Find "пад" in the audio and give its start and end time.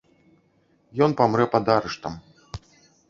1.57-1.65